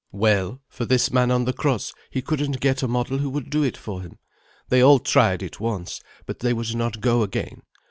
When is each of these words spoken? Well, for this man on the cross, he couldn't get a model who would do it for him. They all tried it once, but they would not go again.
Well, 0.13 0.63
for 0.67 0.85
this 0.85 1.11
man 1.11 1.29
on 1.29 1.45
the 1.45 1.53
cross, 1.53 1.93
he 2.09 2.23
couldn't 2.23 2.59
get 2.59 2.81
a 2.81 2.87
model 2.87 3.19
who 3.19 3.29
would 3.29 3.51
do 3.51 3.61
it 3.61 3.77
for 3.77 4.01
him. 4.01 4.17
They 4.69 4.81
all 4.81 4.97
tried 4.97 5.43
it 5.43 5.59
once, 5.59 6.01
but 6.25 6.39
they 6.39 6.53
would 6.53 6.73
not 6.73 7.01
go 7.01 7.21
again. 7.21 7.61